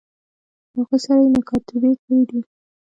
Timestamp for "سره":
1.05-1.15